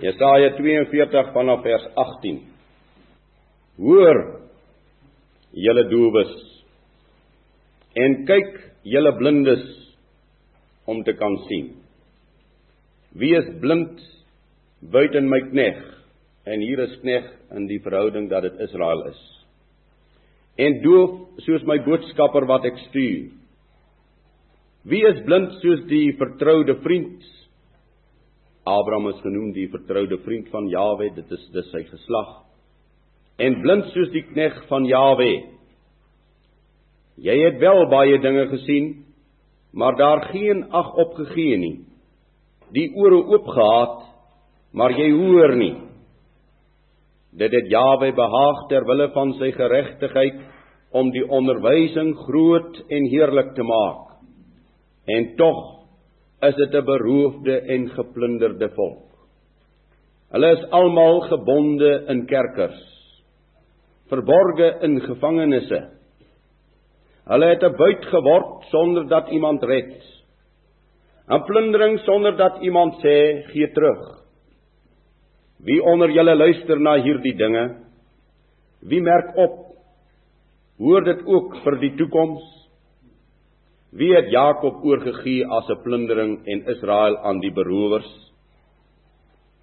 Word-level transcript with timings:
Jesaja 0.00 0.54
42 0.56 1.32
vanaf 1.34 1.60
vers 1.62 1.84
18. 1.94 2.38
Hoor 3.84 4.18
julle 5.52 5.84
doewes 5.90 6.32
en 8.00 8.14
kyk 8.28 8.54
julle 8.86 9.12
blindes 9.18 9.64
om 10.88 11.02
te 11.04 11.12
kan 11.18 11.36
sien. 11.48 11.74
Wie 13.12 13.34
is 13.36 13.48
blind 13.60 14.00
buiten 14.80 15.28
my 15.28 15.40
knegg? 15.50 15.82
En 16.48 16.62
hier 16.64 16.80
is 16.86 16.96
knegg 17.02 17.26
in 17.58 17.66
die 17.68 17.80
verhouding 17.84 18.30
dat 18.30 18.46
dit 18.46 18.62
Israel 18.64 19.04
is. 19.10 19.20
En 20.56 20.80
doof 20.84 21.42
soos 21.44 21.66
my 21.68 21.76
boodskapper 21.84 22.46
wat 22.48 22.64
ek 22.70 22.80
stuur. 22.86 23.28
Wie 24.88 25.02
is 25.04 25.20
blind 25.26 25.58
soos 25.60 25.84
die 25.92 26.14
vertroude 26.16 26.78
vriend 26.86 27.26
Abraham 28.68 29.08
is 29.08 29.20
genoem 29.24 29.52
die 29.56 29.68
vertroude 29.72 30.18
vriend 30.24 30.50
van 30.52 30.68
Jawe, 30.68 31.08
dit 31.16 31.32
is 31.32 31.46
dis 31.54 31.70
sy 31.72 31.80
geslag. 31.88 32.32
En 33.40 33.56
blind 33.62 33.88
soos 33.94 34.10
die 34.12 34.26
knegg 34.28 34.58
van 34.68 34.84
Jawe. 34.84 35.30
Jy 37.20 37.36
het 37.40 37.56
wel 37.60 37.86
baie 37.88 38.18
dinge 38.20 38.46
gesien, 38.52 38.90
maar 39.72 39.96
daar 39.96 40.26
geen 40.28 40.66
ag 40.76 40.92
opgegee 40.94 41.56
nie. 41.56 41.76
Die 42.74 42.90
ore 42.96 43.22
oop 43.32 43.48
gehad, 43.48 43.96
maar 44.76 44.92
jy 44.92 45.08
hoor 45.14 45.56
nie. 45.56 45.74
Dit 47.32 47.54
het 47.54 47.70
Jawe 47.70 48.12
behaag 48.12 48.64
ter 48.68 48.84
wille 48.84 49.08
van 49.14 49.32
sy 49.38 49.52
geregtigheid 49.56 50.40
om 50.92 51.12
die 51.14 51.24
onderwysing 51.24 52.12
groot 52.26 52.80
en 52.90 53.08
heerlik 53.08 53.54
te 53.54 53.64
maak. 53.64 54.18
En 55.06 55.34
tog 55.38 55.79
is 56.42 56.54
dit 56.54 56.74
'n 56.74 56.84
beroofde 56.84 57.60
en 57.60 57.88
geplunderde 57.88 58.68
volk. 58.74 59.06
Hulle 60.30 60.50
is 60.56 60.70
almal 60.70 61.20
gebonde 61.20 62.04
in 62.08 62.26
kerkers, 62.26 62.80
verborge 64.08 64.78
in 64.82 65.00
gevangenisse. 65.00 65.80
Hulle 67.26 67.46
het 67.46 67.62
'n 67.62 67.76
buit 67.76 68.04
geword 68.04 68.64
sonder 68.70 69.08
dat 69.08 69.28
iemand 69.28 69.62
red. 69.62 70.02
'n 71.28 71.44
Plundering 71.44 71.98
sonder 71.98 72.36
dat 72.36 72.62
iemand 72.62 72.94
sê 72.94 73.46
gee 73.46 73.72
terug. 73.72 74.20
Wie 75.58 75.82
onder 75.82 76.10
julle 76.10 76.34
luister 76.34 76.80
na 76.80 76.96
hierdie 77.02 77.36
dinge? 77.36 77.76
Wie 78.80 79.02
merk 79.02 79.36
op? 79.36 79.76
Hoor 80.78 81.04
dit 81.04 81.26
ook 81.26 81.56
vir 81.56 81.76
die 81.80 81.94
toekoms? 81.96 82.59
Wie 83.90 84.12
het 84.14 84.30
Jakob 84.30 84.84
oorgegee 84.86 85.46
as 85.46 85.68
'n 85.68 85.82
plundering 85.82 86.46
en 86.46 86.66
Israel 86.66 87.16
aan 87.18 87.40
die 87.40 87.50
berowers? 87.50 88.30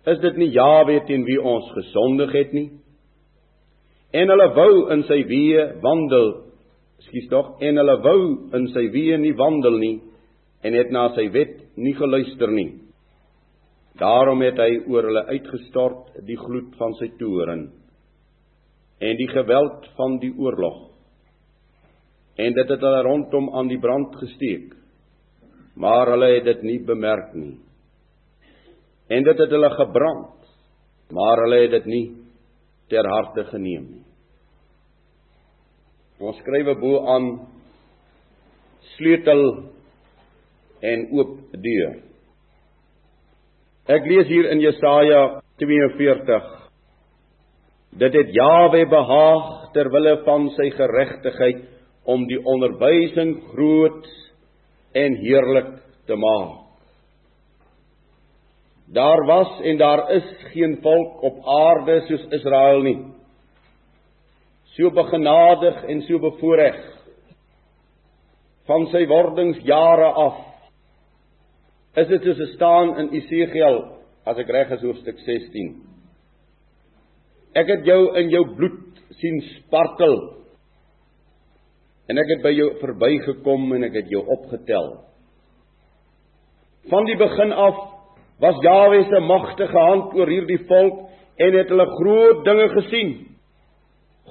Is 0.06 0.20
dit 0.20 0.38
nie 0.38 0.50
Jawe 0.50 1.06
teen 1.06 1.23
wie 1.23 1.42
ons 1.42 1.72
gesondig 1.72 2.31
het 2.31 2.53
nie? 2.53 2.72
En 4.11 4.30
hulle 4.30 4.53
wou 4.53 4.92
in 4.92 5.03
sy 5.03 5.23
weë 5.23 5.81
wandel. 5.81 6.44
Skus 7.00 7.28
tog, 7.28 7.61
en 7.61 7.78
hulle 7.78 8.02
wou 8.02 8.50
in 8.53 8.67
sy 8.67 8.88
weë 8.92 9.17
nie 9.17 9.33
wandel 9.33 9.78
nie 9.78 10.02
en 10.64 10.73
het 10.73 10.92
na 10.92 11.09
sy 11.16 11.30
wet 11.31 11.61
nie 11.76 11.93
geluister 11.93 12.52
nie. 12.52 12.71
Daarom 13.99 14.42
het 14.42 14.58
hy 14.58 14.82
oor 14.87 15.04
hulle 15.04 15.26
uitgestort 15.26 16.26
die 16.26 16.37
gloed 16.37 16.76
van 16.77 16.93
sy 16.93 17.08
toorn 17.20 17.71
en 18.99 19.17
die 19.17 19.27
geweld 19.27 19.86
van 19.95 20.17
die 20.20 20.33
oorlog 20.37 20.96
en 22.37 22.53
dit 22.53 22.70
het 22.70 22.83
hulle 22.86 23.03
rondom 23.05 23.49
aan 23.58 23.70
die 23.71 23.80
brand 23.81 24.15
gesteek. 24.21 24.73
Maar 25.77 26.14
hulle 26.14 26.30
het 26.36 26.45
dit 26.45 26.64
nie 26.65 26.80
bemerk 26.86 27.33
nie. 27.37 27.58
En 29.09 29.23
dit 29.23 29.39
het 29.39 29.53
hulle 29.53 29.70
gebrand, 29.75 30.49
maar 31.14 31.43
hulle 31.43 31.61
het 31.64 31.71
dit 31.77 31.86
nie 31.86 32.05
ter 32.89 33.08
harte 33.08 33.45
geneem 33.52 33.87
nie. 33.87 34.05
Ons 36.17 36.37
skrywe 36.42 36.73
bo 36.81 37.03
aan 37.14 37.27
sleutel 38.95 39.43
en 40.81 41.08
oop 41.14 41.36
deur. 41.61 41.98
Ek 43.87 44.08
lees 44.09 44.27
hier 44.30 44.49
in 44.52 44.61
Jesaja 44.61 45.21
42 45.61 46.54
Dit 47.98 48.14
het 48.14 48.33
Jawe 48.36 48.83
behaag 48.89 49.45
ter 49.73 49.89
wille 49.89 50.17
van 50.25 50.49
sy 50.58 50.67
geregtigheid 50.75 51.64
om 52.07 52.23
die 52.29 52.39
onderwysing 52.39 53.35
groot 53.51 54.07
en 54.95 55.17
heerlik 55.21 55.73
te 56.07 56.15
maak. 56.15 56.63
Daar 58.95 59.25
was 59.27 59.59
en 59.67 59.77
daar 59.77 60.05
is 60.15 60.27
geen 60.53 60.77
volk 60.81 61.21
op 61.21 61.41
aarde 61.43 61.99
soos 62.07 62.23
Israel 62.31 62.81
nie. 62.81 62.99
So 64.77 64.91
begenadig 64.95 65.83
en 65.83 66.01
so 66.07 66.19
bevoorreg 66.23 66.79
van 68.67 68.87
sy 68.91 69.03
wordingsjare 69.07 70.07
af. 70.23 70.39
Is 71.99 72.07
dit 72.07 72.23
soos 72.29 72.53
staan 72.55 72.95
in 73.01 73.11
Esegiel 73.19 73.81
as 74.27 74.39
ek 74.39 74.49
reg 74.51 74.71
is 74.75 74.83
hoofstuk 74.83 75.19
16. 75.25 75.75
Ek 77.57 77.67
het 77.71 77.85
jou 77.87 78.01
in 78.19 78.31
jou 78.31 78.43
bloed 78.55 78.99
sien 79.19 79.39
spartel 79.55 80.17
En 82.07 82.19
ek 82.21 82.29
het 82.35 82.43
by 82.45 82.53
jou 82.55 82.69
verbygekom 82.81 83.71
en 83.75 83.87
ek 83.89 83.97
het 84.01 84.11
jou 84.11 84.23
opgetel. 84.23 84.93
Van 86.87 87.07
die 87.07 87.17
begin 87.19 87.51
af 87.51 87.79
was 88.39 88.59
Jahwe 88.63 89.01
se 89.09 89.19
magtige 89.19 89.79
hand 89.89 90.13
oor 90.15 90.29
hierdie 90.31 90.61
volk 90.69 91.07
en 91.37 91.57
het 91.57 91.73
hulle 91.73 91.87
groot 91.97 92.45
dinge 92.45 92.69
gesien. 92.77 93.11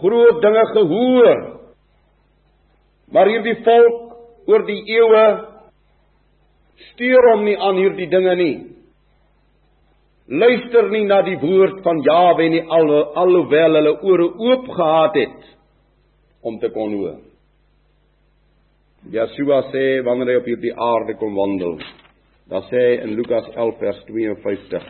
Groot 0.00 0.40
dinge 0.42 0.64
gehoor. 0.72 1.42
Maar 3.12 3.32
hierdie 3.32 3.58
volk 3.66 4.48
oor 4.48 4.64
die 4.68 4.80
eeue 4.96 5.26
steur 6.92 7.30
hom 7.32 7.44
nie 7.44 7.58
aan 7.60 7.78
hierdie 7.80 8.08
dinge 8.08 8.34
nie. 8.40 8.56
Luister 10.26 10.88
nie 10.90 11.04
na 11.06 11.20
die 11.26 11.36
woord 11.42 11.82
van 11.84 12.00
Jahwe 12.02 12.48
nie 12.50 12.64
al 12.72 12.90
alhoewel 13.20 13.78
hulle 13.78 13.94
ore 14.02 14.26
oop 14.48 14.68
gehad 14.74 15.20
het 15.20 15.54
om 16.42 16.58
te 16.62 16.70
kon 16.74 16.94
hoor. 16.94 17.18
Yeshua 19.12 19.60
sê 19.70 20.02
wanneer 20.02 20.32
hy 20.32 20.36
op 20.40 20.46
hierdie 20.50 20.72
aarde 20.74 21.14
kom 21.20 21.36
wandel, 21.38 21.76
dan 22.50 22.64
sê 22.66 22.80
hy 22.82 22.94
in 23.04 23.12
Lukas 23.14 23.46
11 23.54 23.76
vers 23.78 24.00
52: 24.08 24.88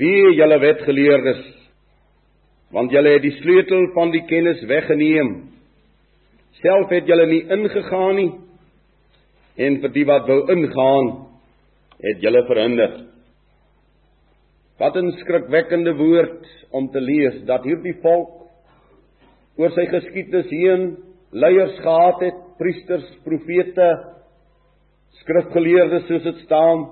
Wie 0.00 0.32
julle 0.34 0.58
wetgeleerdes, 0.58 1.44
want 2.74 2.90
julle 2.90 3.14
het 3.14 3.22
die 3.22 3.36
sleutel 3.38 3.86
van 3.94 4.10
die 4.10 4.24
kennis 4.26 4.64
weggeneem. 4.66 5.30
Self 6.58 6.90
het 6.90 7.06
julle 7.06 7.28
nie 7.30 7.44
ingegaan 7.54 8.18
nie 8.18 8.32
en 9.54 9.76
vir 9.78 9.92
die 9.94 10.06
wat 10.08 10.26
wou 10.26 10.40
ingaan, 10.50 11.10
het 12.02 12.22
julle 12.24 12.42
verhinder. 12.48 13.04
Wat 14.82 14.96
'n 14.96 15.12
skrikwekkende 15.22 15.94
woord 15.94 16.42
om 16.72 16.90
te 16.90 17.00
lees 17.00 17.44
dat 17.46 17.62
hierdie 17.62 17.94
volk 18.02 18.50
oor 19.56 19.70
sy 19.70 19.86
geskiedenis 19.86 20.50
heen 20.50 20.96
leiers 21.34 21.78
gehad 21.82 22.20
het, 22.22 22.42
priesters, 22.58 23.06
profete, 23.26 23.88
skrifgeleerdes 25.22 26.06
soos 26.08 26.22
dit 26.28 26.42
staan 26.44 26.84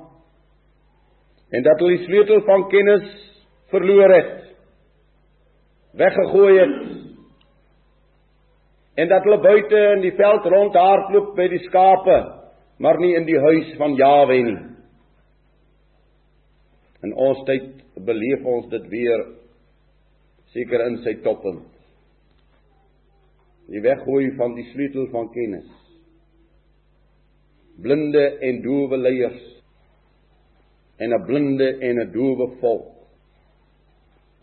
en 1.53 1.65
dat 1.67 1.83
hulle 1.83 1.99
die 1.99 2.07
sleutel 2.07 2.41
van 2.49 2.65
kennis 2.73 3.07
verloor 3.71 4.15
het, 4.15 4.35
weggegooi 6.01 6.53
het 6.59 6.79
en 9.03 9.09
dat 9.09 9.25
hulle 9.27 9.41
buite 9.45 9.83
in 9.97 10.03
die 10.05 10.15
veld 10.19 10.49
rondhardloop 10.53 11.33
by 11.37 11.47
die 11.49 11.63
skape, 11.69 12.19
maar 12.83 12.99
nie 13.01 13.15
in 13.17 13.25
die 13.29 13.39
huis 13.41 13.71
van 13.79 13.95
Jawe 13.97 14.37
nie. 14.45 14.59
In 17.07 17.15
ons 17.17 17.41
tyd 17.49 17.71
beleef 18.05 18.45
ons 18.47 18.69
dit 18.73 18.91
weer 18.93 19.25
seker 20.53 20.85
in 20.91 20.99
sy 21.07 21.17
toppunt 21.25 21.73
die 23.71 23.83
weggooi 23.85 24.33
van 24.37 24.57
die 24.57 24.67
sleutel 24.73 25.09
van 25.13 25.31
kennis. 25.35 25.69
Blinde 27.83 28.25
en 28.41 28.63
doewe 28.63 28.97
leiers 28.97 29.43
en 30.99 31.15
'n 31.15 31.25
blinde 31.27 31.79
en 31.79 32.01
'n 32.01 32.13
doewe 32.13 32.47
volk. 32.61 32.91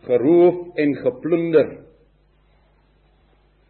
Geroof 0.07 0.75
en 0.75 0.95
geplunder. 0.95 1.69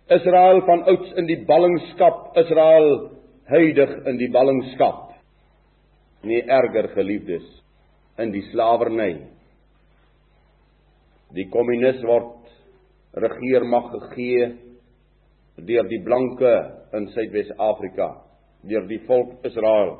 Israel 0.07 0.61
van 0.61 0.83
ouds 0.83 1.11
in 1.13 1.25
die 1.25 1.45
ballingskap, 1.45 2.37
Israel 2.37 3.11
huidig 3.43 4.05
in 4.05 4.17
die 4.17 4.29
ballingskap. 4.31 5.13
Nee 6.21 6.41
erger 6.43 6.87
geliefdes 6.87 7.45
in 8.17 8.31
die 8.31 8.43
slawerny. 8.51 9.27
Die 11.33 11.49
kommunis 11.49 12.01
word 12.03 12.49
regeermag 13.13 13.91
gegee 13.91 14.68
deur 15.67 15.87
die 15.89 16.01
blanke 16.03 16.53
in 16.97 17.07
Suidwes-Afrika, 17.13 18.09
deur 18.67 18.87
die 18.89 19.01
volk 19.07 19.45
Israel. 19.47 19.95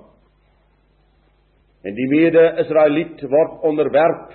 En 1.84 1.96
die 1.96 2.08
mede-Israeliet 2.12 3.22
word 3.32 3.64
onderwerp 3.68 4.34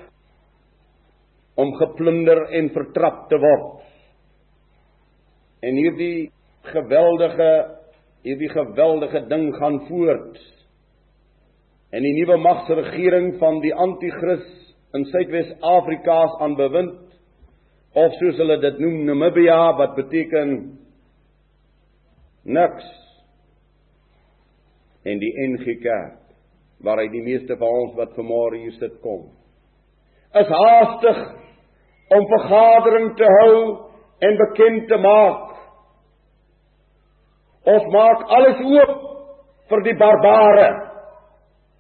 om 1.60 1.74
geplunder 1.78 2.46
en 2.56 2.70
vertrap 2.74 3.28
te 3.30 3.38
word. 3.38 3.82
En 5.64 5.76
hierdie 5.80 6.30
geweldige 6.72 7.50
hierdie 8.24 8.48
geweldige 8.48 9.20
ding 9.28 9.50
gaan 9.58 9.82
voort. 9.84 10.38
En 11.92 12.02
die 12.02 12.14
nuwe 12.16 12.38
magsregering 12.40 13.34
van 13.38 13.60
die 13.60 13.74
anti-kris 13.76 14.46
in 14.96 15.04
Suidwes-Afrika 15.10 16.16
se 16.32 16.38
aan 16.46 16.56
bewind 16.56 17.02
of 17.94 18.16
soos 18.18 18.40
hulle 18.40 18.56
dit 18.62 18.80
noem 18.80 19.04
Namibia 19.10 19.58
wat 19.78 19.92
beteken 19.98 20.54
niks. 22.44 22.90
En 25.04 25.20
die 25.20 25.32
NG 25.48 25.80
Kerk 25.82 26.20
waaruit 26.84 27.12
die 27.12 27.24
meeste 27.24 27.56
van 27.56 27.80
ons 27.84 27.96
wat 27.96 28.12
vanmôre 28.16 28.60
hier 28.60 28.74
sit 28.76 29.00
kom 29.04 29.24
is 30.34 30.50
haastig 30.50 31.18
om 32.14 32.26
vergadering 32.30 33.12
te 33.18 33.28
hou 33.38 33.58
en 34.26 34.40
bekend 34.40 34.88
te 34.90 34.98
maak. 35.02 35.52
Ons 37.74 37.86
maak 37.94 38.24
alles 38.38 38.64
oop 38.66 38.96
vir 39.70 39.84
die 39.86 39.96
barbare. 40.00 40.66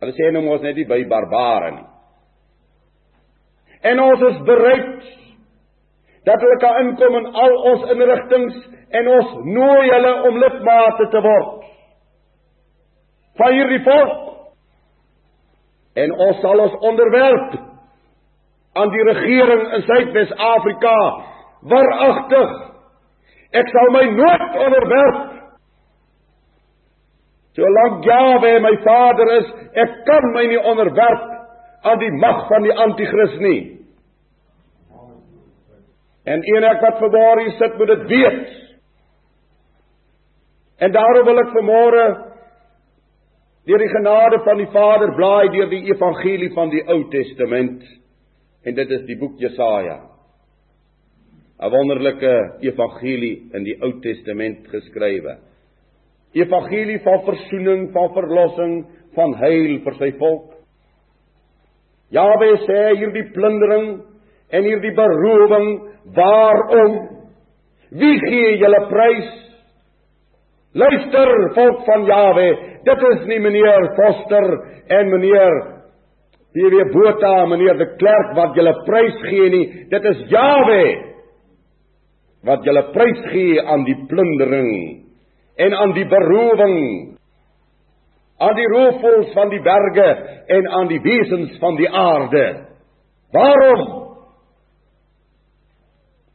Hulle 0.00 0.14
sê 0.16 0.30
nou 0.32 0.44
mos 0.46 0.62
net 0.64 0.78
nie 0.78 0.86
by 0.88 1.02
barbare 1.10 1.74
nie. 1.74 1.86
En 3.90 4.00
ons 4.00 4.22
is 4.30 4.40
bereid 4.48 5.10
dat 6.24 6.40
hulle 6.40 6.56
kan 6.62 6.80
inkom 6.84 7.16
in 7.20 7.26
al 7.44 7.56
ons 7.70 7.90
inrigtinge 7.92 8.62
en 8.98 9.08
ons 9.08 9.34
nooi 9.44 9.90
hulle 9.90 10.12
om 10.28 10.38
lidmate 10.40 11.08
te 11.12 11.20
word. 11.24 11.66
Van 13.40 13.52
hierdie 13.52 13.82
volk 13.84 14.20
en 16.04 16.14
ons 16.28 16.40
sal 16.42 16.62
ons 16.64 16.78
onderwerp 16.90 17.58
aan 18.74 18.90
die 18.90 19.04
regering 19.06 19.68
in 19.76 19.84
Suidwes-Afrika. 19.86 20.96
Waaragtig. 21.70 22.56
Ek 23.54 23.70
sal 23.70 23.92
my 23.94 24.02
nooit 24.16 24.56
onderwerp. 24.64 25.20
Solank 27.54 28.02
Jawe 28.04 28.56
my 28.64 28.72
Vader 28.82 29.30
is, 29.36 29.52
ek 29.78 30.00
kan 30.08 30.26
my 30.34 30.42
nie 30.50 30.58
onderwerp 30.58 31.30
aan 31.86 32.00
die 32.02 32.10
mag 32.18 32.48
van 32.50 32.66
die 32.66 32.74
anti-kris 32.86 33.38
nie. 33.44 33.60
En 36.24 36.42
enig 36.42 36.80
wat 36.80 37.00
verbaar 37.02 37.42
hier 37.42 37.56
sit 37.58 37.76
moet 37.78 37.92
dit 37.92 38.06
weet. 38.12 38.54
En 40.76 40.92
daarom 40.92 41.26
wil 41.28 41.42
ek 41.42 41.52
vanmôre 41.54 42.06
deur 43.64 43.80
die 43.80 43.92
genade 43.92 44.40
van 44.44 44.58
die 44.60 44.70
Vader 44.72 45.12
blaai 45.16 45.52
deur 45.52 45.70
die 45.70 45.84
evangelie 45.88 46.50
van 46.56 46.72
die 46.72 46.82
Ou 46.88 47.04
Testament 47.12 47.84
en 48.64 48.76
dit 48.76 48.90
is 48.96 49.04
die 49.08 49.16
boek 49.20 49.38
Jesaja. 49.40 50.00
'n 51.60 51.70
Wonderlike 51.70 52.32
evangelie 52.60 53.50
in 53.54 53.64
die 53.64 53.76
Ou 53.80 53.92
Testament 54.00 54.66
geskrywe. 54.68 55.38
Evangelie 56.34 56.98
van 57.04 57.22
verzoening, 57.24 57.92
van 57.92 58.10
verlossing, 58.12 58.74
van 59.14 59.34
heil 59.38 59.78
vir 59.84 59.94
sy 60.00 60.10
volk. 60.18 60.50
Jawe 62.10 62.48
sê 62.66 62.80
hierdie 62.98 63.28
plundering 63.32 64.02
en 64.54 64.68
hierdie 64.68 64.94
berowing, 64.94 65.70
waarom? 66.14 66.94
Wie 67.94 68.14
gee 68.22 68.56
julle 68.60 68.80
prys? 68.90 69.30
Luister 70.74 71.30
volk 71.54 71.84
van 71.86 72.06
Jawe, 72.08 72.46
dit 72.86 73.06
is 73.10 73.26
nie 73.30 73.38
meneer 73.42 73.88
Foster 73.98 74.46
en 74.98 75.10
meneer 75.12 75.58
PW 76.54 76.86
Botha, 76.92 77.34
meneer 77.50 77.78
de 77.78 77.88
Klerk 77.98 78.34
wat 78.38 78.58
julle 78.58 78.74
prys 78.86 79.20
gee 79.26 79.50
nie, 79.54 79.64
dit 79.90 80.08
is 80.10 80.22
Jawe 80.30 80.84
wat 82.44 82.66
julle 82.66 82.84
prys 82.92 83.22
gee 83.32 83.62
aan 83.62 83.86
die 83.86 83.96
plundering 84.10 84.72
en 85.64 85.74
aan 85.78 85.94
die 85.96 86.06
berowing 86.10 86.78
aan 88.42 88.56
die 88.58 88.66
roofvoëls 88.68 89.30
van 89.32 89.50
die 89.52 89.62
berge 89.62 90.08
en 90.56 90.66
aan 90.78 90.88
die 90.90 91.00
wesens 91.00 91.54
van 91.62 91.78
die 91.78 91.88
aarde. 91.88 92.46
Waarom? 93.32 93.84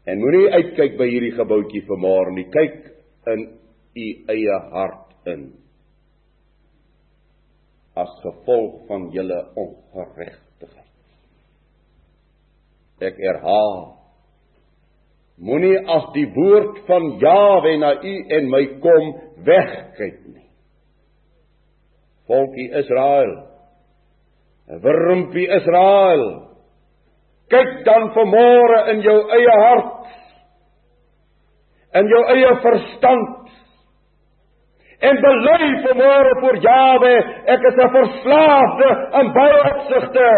En 0.10 0.22
moenie 0.22 0.50
uitkyk 0.56 0.98
by 0.98 1.08
hierdie 1.10 1.36
gebouetjie 1.38 1.84
vanmôre 1.88 2.34
nie. 2.34 2.48
Kyk 2.50 2.80
in 3.30 3.46
u 4.00 4.08
eie 4.34 4.60
hart 4.74 5.30
in 5.30 5.50
as 8.00 8.12
gevolg 8.24 8.86
van 8.88 9.10
julle 9.14 9.40
ongeregtigheid. 9.60 10.86
Ek 13.04 13.18
herhaal 13.20 14.00
Moenie 15.40 15.78
as 15.88 16.10
die 16.12 16.26
woord 16.36 16.82
van 16.88 17.14
Jawe 17.22 17.72
na 17.80 17.94
u 18.04 18.16
en 18.36 18.50
my 18.52 18.64
kom 18.84 19.06
wegkyk 19.48 20.18
nie. 20.34 20.50
Volkie 22.28 22.68
Israel. 22.76 23.32
Wurmpie 24.84 25.48
Israel. 25.48 26.26
Kyk 27.50 27.84
dan 27.86 28.12
vanmôre 28.14 28.80
in 28.94 29.02
jou 29.02 29.18
eie 29.36 29.56
hart. 29.64 30.08
In 32.00 32.08
jou 32.08 32.24
eie 32.36 32.54
verstand 32.62 33.38
en 35.00 35.22
bely 35.24 35.68
vanmôre 35.86 36.32
voor 36.42 36.58
Jawe, 36.64 37.14
ek 37.54 37.62
is 37.70 37.78
'n 37.84 37.92
verslaafde 37.94 38.90
in 39.20 39.32
baie 39.34 39.60
opsigte. 39.72 40.32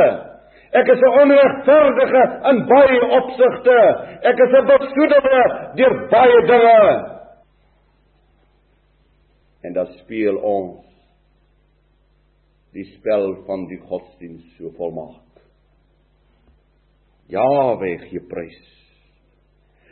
Ek 0.71 0.87
is 0.87 1.01
'n 1.01 1.15
onregverdige 1.21 2.23
in 2.49 2.65
baie 2.67 3.01
opsigte. 3.19 3.79
Ek 4.21 4.37
is 4.39 4.53
'n 4.59 4.65
besoedelde 4.65 5.41
deur 5.75 6.07
baie 6.09 6.45
dinge. 6.45 7.19
En 9.61 9.73
dan 9.73 9.87
speel 9.87 10.35
ons 10.37 10.85
die 12.73 12.85
spel 12.85 13.35
van 13.45 13.67
die 13.67 13.79
godsdiens 13.79 14.55
so 14.57 14.69
volmaak. 14.77 15.30
Jawe 17.31 17.95
gee 18.09 18.23
prys. 18.29 18.61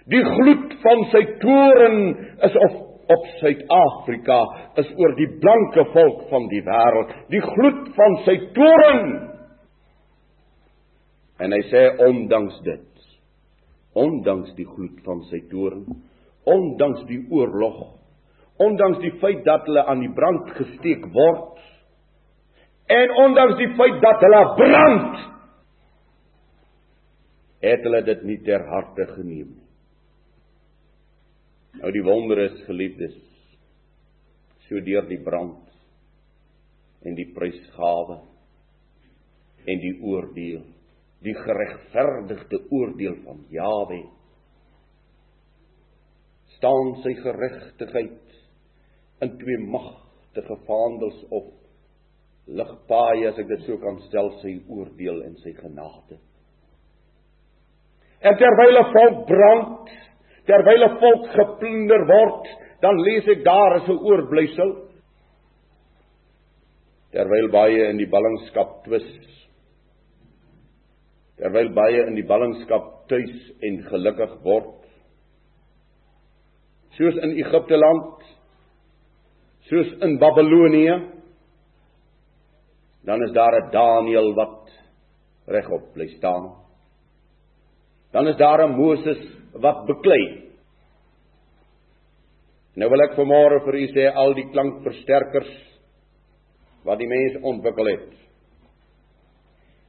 Die 0.10 0.24
gloed 0.26 0.76
van 0.84 1.04
sy 1.14 1.24
toren 1.42 2.00
is 2.48 2.56
op 2.68 2.86
op 3.10 3.26
Suid-Afrika 3.40 4.38
is 4.82 4.90
oor 5.02 5.16
die 5.18 5.30
blanke 5.42 5.86
volk 5.96 6.28
van 6.30 6.46
die 6.52 6.62
wêreld, 6.66 7.14
die 7.34 7.42
gloed 7.42 7.88
van 7.96 8.18
sy 8.28 8.36
toren. 8.54 9.08
En 11.42 11.56
hy 11.56 11.62
sê 11.72 11.86
ondanks 12.06 12.60
dit, 12.68 13.08
ondanks 13.98 14.54
die 14.60 14.68
gloed 14.68 15.00
van 15.08 15.24
sy 15.32 15.42
toren, 15.50 15.88
ondanks 16.50 17.02
die 17.10 17.24
oorlog, 17.34 17.80
ondanks 18.62 19.02
die 19.02 19.16
feit 19.24 19.42
dat 19.48 19.66
hulle 19.66 19.88
aan 19.90 20.04
die 20.06 20.14
brand 20.14 20.54
gesteek 20.60 21.10
word, 21.16 21.58
en 22.94 23.18
ondanks 23.26 23.58
die 23.58 23.72
feit 23.80 23.98
dat 24.06 24.22
hulle 24.26 24.44
brand, 24.60 25.20
het 27.64 27.84
hulle 27.84 28.04
dit 28.08 28.22
nie 28.28 28.38
ter 28.46 28.64
harte 28.70 29.06
geneem 29.16 29.50
nie. 29.56 29.66
Nou 31.80 31.92
die 31.96 32.04
wonder 32.04 32.42
is 32.44 32.58
geliefdes 32.68 33.18
so 34.68 34.82
deur 34.86 35.06
die 35.10 35.20
brand 35.24 35.66
en 37.08 37.16
die 37.18 37.28
prysgawe 37.36 38.20
en 39.70 39.82
die 39.84 39.96
oordeel 40.02 40.66
die 41.26 41.36
geregverdigde 41.36 42.62
oordeel 42.76 43.18
van 43.26 43.44
Jawe 43.52 44.00
staan 46.58 46.94
sy 47.04 47.14
geregtigheid 47.20 48.38
in 49.26 49.36
twee 49.42 49.60
magtige 49.64 50.60
vaandels 50.68 51.20
of 51.36 51.50
ligpaaie 52.60 53.28
as 53.30 53.40
ek 53.42 53.52
dit 53.52 53.68
so 53.68 53.78
kan 53.84 54.00
stel 54.08 54.34
sy 54.44 54.58
oordeel 54.68 55.22
en 55.28 55.38
sy 55.44 55.54
genade 55.60 56.20
en 58.22 58.38
terwyl 58.38 58.78
'n 58.80 58.92
volk 58.94 59.28
brand 59.28 59.90
terwyl 60.50 60.84
'n 60.84 61.00
volk 61.02 61.26
geplunder 61.38 62.06
word, 62.10 62.46
dan 62.82 63.02
lees 63.06 63.28
ek 63.28 63.44
daar 63.46 63.76
is 63.78 63.90
'n 63.90 64.04
oorblysel. 64.10 64.72
Terwyl 67.14 67.50
baie 67.52 67.90
in 67.90 67.98
die 67.98 68.10
ballingskap 68.10 68.84
twis. 68.86 69.10
Terwyl 71.38 71.70
baie 71.74 72.02
in 72.08 72.16
die 72.16 72.28
ballingskap 72.32 73.08
tuis 73.10 73.38
en 73.62 73.84
gelukkig 73.90 74.34
word. 74.44 74.76
Soos 76.98 77.16
in 77.24 77.32
Egipte 77.32 77.78
land, 77.78 78.24
soos 79.70 79.90
in 80.02 80.18
Babelonie, 80.20 80.98
dan 83.06 83.24
is 83.24 83.32
daar 83.32 83.56
'n 83.56 83.72
Daniël 83.72 84.34
wat 84.36 84.70
regop 85.48 85.94
bly 85.94 86.08
staan. 86.18 86.69
Dan 88.12 88.28
is 88.28 88.36
daar 88.36 88.64
'n 88.68 88.76
Moses 88.76 89.20
wat 89.54 89.86
beklei. 89.86 90.50
Nou 92.76 92.90
wil 92.90 93.02
ek 93.02 93.18
vanmôre 93.18 93.64
vir 93.66 93.76
u 93.76 93.88
sê 93.88 94.14
al 94.14 94.34
die 94.34 94.50
klankversterkers 94.52 95.52
wat 96.84 96.98
die 97.00 97.08
mens 97.08 97.44
ontwikkel 97.44 97.86
het. 97.86 98.20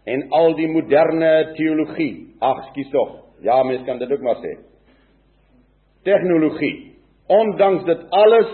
en 0.05 0.27
al 0.33 0.55
die 0.59 0.69
moderne 0.71 1.31
teologie, 1.57 2.13
ag 2.41 2.65
skus 2.71 2.91
tog. 2.93 3.17
Ja, 3.45 3.63
mens 3.65 3.85
kan 3.87 4.01
dit 4.01 4.11
ook 4.13 4.25
maar 4.25 4.41
sê. 4.43 4.57
Tegnologie. 6.05 6.97
Ondanks 7.31 7.85
dit 7.85 8.07
alles 8.11 8.51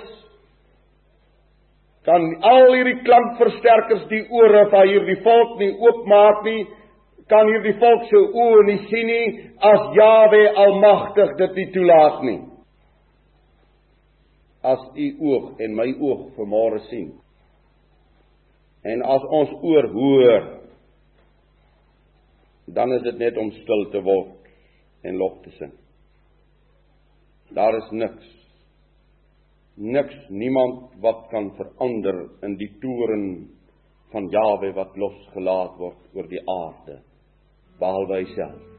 kan 2.07 2.23
al 2.47 2.73
hierdie 2.75 3.01
klankversterkers 3.03 4.05
die 4.11 4.23
ore 4.31 4.67
van 4.71 4.87
hierdie 4.87 5.19
volk 5.25 5.57
nie 5.59 5.73
oopmaak 5.75 6.45
nie, 6.47 6.61
kan 7.31 7.49
hierdie 7.51 7.75
volk 7.81 8.05
se 8.11 8.19
oë 8.43 8.65
nie 8.69 8.83
sien 8.87 9.09
nie 9.11 9.31
as 9.71 9.89
Jawe 9.97 10.43
almagtig 10.65 11.33
dit 11.41 11.57
nie 11.61 11.71
toelaat 11.75 12.21
nie. 12.27 12.41
As 14.67 14.83
u 14.95 15.07
oog 15.31 15.63
en 15.63 15.75
my 15.79 15.89
oog 15.95 16.29
vanmôre 16.37 16.83
sien. 16.91 17.11
En 18.87 19.03
as 19.03 19.27
ons 19.41 19.51
oor 19.67 19.89
hoor, 19.95 20.47
dan 22.67 22.95
is 22.95 23.03
dit 23.03 23.19
net 23.19 23.39
om 23.39 23.51
stil 23.59 23.85
te 23.91 24.03
word 24.07 25.07
en 25.07 25.19
lof 25.19 25.41
te 25.43 25.55
sing. 25.59 25.75
Daar 27.55 27.79
is 27.83 27.93
niks 27.93 28.33
niks 29.77 30.15
niemand 30.33 30.95
wat 31.05 31.27
kan 31.31 31.51
verander 31.59 32.23
in 32.47 32.55
die 32.57 32.71
toren 32.81 33.27
van 34.15 34.31
Jawe 34.33 34.71
wat 34.73 34.95
losgelaat 34.97 35.75
word 35.77 36.17
oor 36.17 36.31
die 36.31 36.41
aarde 36.41 36.97
behalwe 37.81 38.21
hy 38.23 38.27
self 38.37 38.76